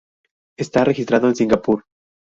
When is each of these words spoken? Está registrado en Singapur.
Está 0.57 0.83
registrado 0.83 1.27
en 1.27 1.35
Singapur. 1.35 1.83